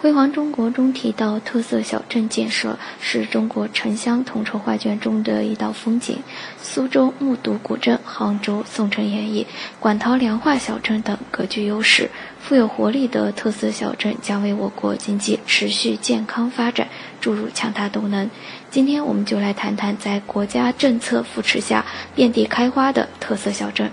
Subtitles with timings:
[0.00, 6.16] 辉煌中国中提到，特色小镇建设是中国城乡统筹画卷中的一道风景。
[6.62, 9.46] 苏州木渎古镇、杭州宋城演艺、
[9.78, 12.10] 馆陶梁化小镇等各具优势、
[12.40, 16.88] 富有活力的特色小镇，将为我国经济持续健康发展
[17.20, 18.30] 注入强大动能。
[18.70, 23.90] 今天，我们就来谈谈在国家政策扶持下遍地开花的特色小镇。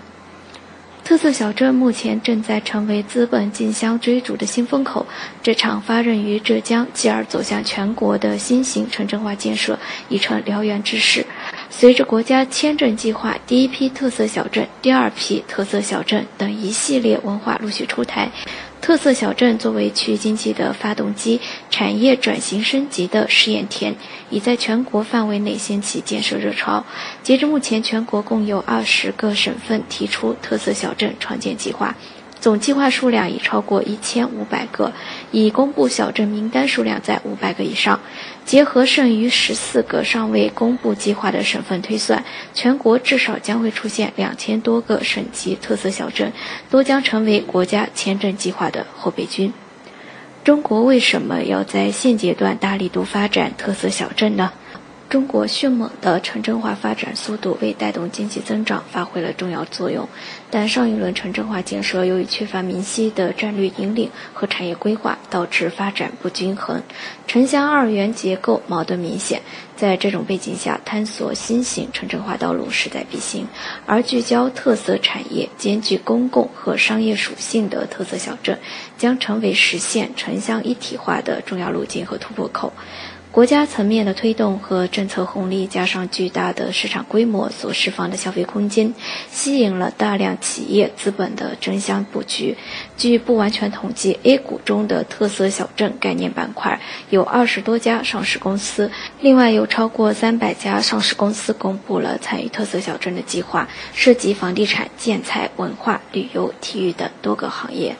[1.07, 5.07] 特色小镇目前正在成为资本竞相追逐的新风口。
[5.41, 11.25] 这场发轫于浙江，继而走向全国的新型城镇化建设已成燎原之势。
[11.69, 18.29] 随着国家签证计划第一批特色小镇、第二批特色小镇等一系列文化陆续出台。
[18.81, 21.39] 特色小镇作为区域经济的发动机、
[21.77, 23.97] 产业转型升级的试验田，
[24.31, 26.83] 已在全国范围内掀起建设热潮。
[27.21, 31.95] 截至目前，全国共有二十个省份提出特色小镇创建计划。
[32.39, 34.91] 总计划数量已超过一千五百个，
[35.31, 37.99] 已公布小镇名单数量在五百个以上。
[38.43, 46.33] 结合剩余十四个尚未公布计划的省份推算，全国至少将会出现两千多个省级特色小镇，
[46.71, 49.53] 都将成为国家签证计划的后备军。
[50.47, 54.53] 中国为什么要在现阶段大力度发展特色小镇呢？
[55.09, 60.09] 中国迅猛的城镇化发展速度为带动经济增长发挥了重要作用，
[60.51, 66.83] 但上一轮城镇化建设由于缺乏明晰的战略引领和产业规划，导致发展不均衡，
[67.25, 69.41] 城乡二元结构矛盾明显。
[69.77, 73.47] 在这种背景下，探索新型城镇化道路势在必行，
[73.85, 78.59] 而聚焦特色产业、兼具公共和商业属性的特色小镇，
[78.97, 82.73] 将成为实现城乡一体化的重要路径和突破口。
[83.31, 88.95] 国家层面的推动和政策红利，加上巨大的市场规模所释放的消费空间，
[89.29, 92.57] 吸引了大量企业资本的争相布局。
[92.97, 98.89] 据不完全统计，A 股中的特色小镇概念板块有二十多家上市公司，
[99.21, 107.95] 另外有超过三百家上市公司公布了参与特色小镇的计划，涉及房地产、建材、文化、旅游、体育等多个行业。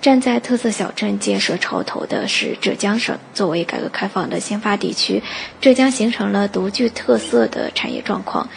[0.00, 3.18] 站在特色小镇建设潮头的是浙江省。
[3.34, 5.22] 作为改革开放的先发地区，
[5.60, 8.48] 浙江形成了独具特色的产业状况。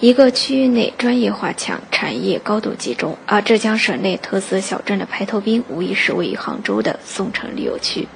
[0.00, 3.16] 一个区域内专业化强，产业高度集中。
[3.26, 8.06] 而浙江省内特色小镇的排头兵，无疑是位于杭州的宋城旅游区。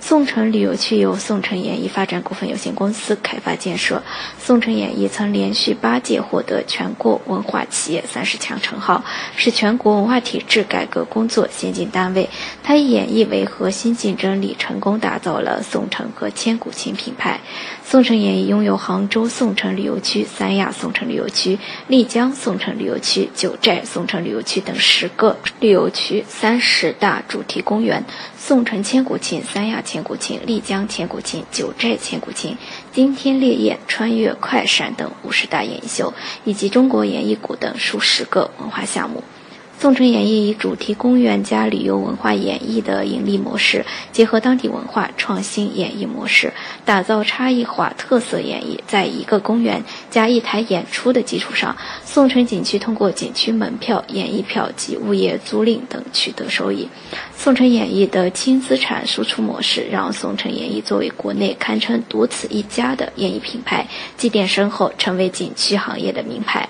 [0.00, 4.02] 宋城旅游区由宋城演艺发展股份有限公司开发建设。
[4.38, 9.04] 宋城演艺曾连续八届获得全国文化企业三十强称号，
[9.36, 12.30] 是全国文化体制改革工作先进单位。
[12.62, 17.40] 它以演艺为核心竞争力，成功打造了宋城和千古情品牌。
[17.90, 28.04] 宋城演艺拥有杭州宋城旅游区、三亚宋城旅游区、丽江宋城旅游区、九寨宋城旅游区等十个旅游区、三十大主题公园。
[28.36, 32.58] 宋城千古情、三亚千古情、丽江千古情、九寨千古情、
[32.92, 36.12] 惊天烈焰、穿越快闪等五十大演艺秀，
[36.44, 39.24] 以及中国演艺谷等数十个文化项目。
[39.80, 46.52] 宋城演艺以主题公园加旅游文化演绎的盈利模式，结合当地文化创新演绎模式，
[46.84, 48.80] 打造差异化特色演绎。
[48.88, 56.88] 在一个公园加一台演出的基础上，宋城景区通过景区门票、演艺票及物业租赁等取得收益。
[57.36, 66.68] 宋城演艺的轻资产输出模式，让宋城演艺作为国内堪称独此一家的演艺品牌，积淀深厚，成为景区行业的名牌。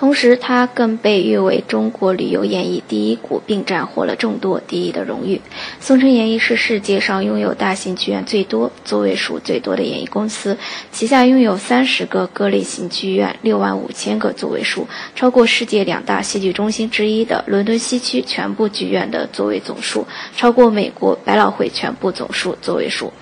[0.00, 5.42] 同时，它更被誉为中国旅游演艺第一股，并斩获了众多第一的荣誉。
[5.78, 10.56] 宋城演艺是世界上拥有大型剧院最多、座位数最多的演艺公司，
[10.90, 23.12] 旗下拥有三十个各类型剧院，六万五千个座位数，超过世界两大戏剧中心之一的伦敦西区全部剧院的座位总数，超过美国百老汇全部总数座位数。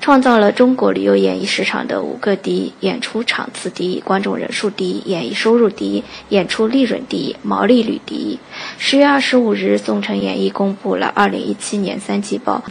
[0.00, 8.38] 创造了中国旅游演艺市场的五个第一：演出场次第一、观众人数第一、演艺收入第一、演出利润第一、毛利率第一。
[8.78, 12.64] 十月二十五日，宋城演艺公布了二零一七年三季报。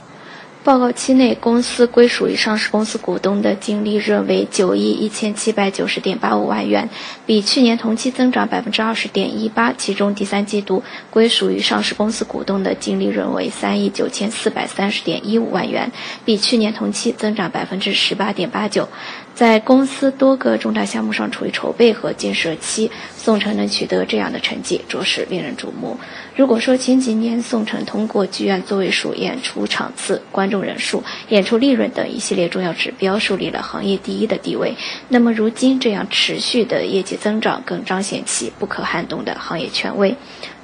[0.61, 6.89] 报告期内，公司归属于上市公司股东的净利润为九亿一千七百九十点八五万元，
[7.25, 9.71] 比去年同期增长百分之二十点一八。
[9.71, 15.93] 其中，第三季度归属于上市公司股东的净利润为三亿九千四百三十点一五万元，
[16.25, 18.89] 比去年同期增长百分之十八点八九。
[19.39, 25.97] 在公司多个重大项目上处于筹备和建设期，宋城能取得这样的成绩，着实令人瞩目。
[26.35, 34.75] 如果说前几年宋城通过剧院座位数、演出场次、观众人数、演出利润等一系列重要指标树立了行业第一的地位，
[35.07, 40.17] 那么如今这样持续的业绩增长更彰显其不可撼动的行业权威。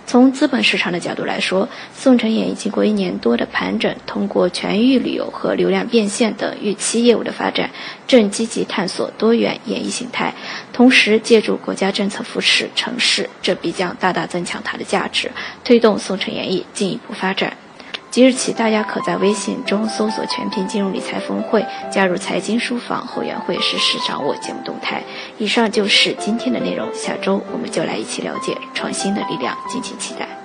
[0.08, 7.72] 从资本市场的角度来说，宋城演艺经过一年多的盘整，通过全域旅游和流量变现等预期业务的发展，
[8.08, 10.34] 正积极探索多元演艺形态，
[10.72, 15.32] 同时借助国家政策扶持城市，这必将大大增强它的价值，
[15.64, 17.58] 推动宋城演艺进一步发展。
[18.16, 25.04] 即日起，大家可在微信中搜索“全屏金融理财峰会”，加入财经书房后援会，实时掌握节目动态。
[25.38, 30.45] 以上就是今天的内容，下周我们就来一起了解创新的力量，敬请期待。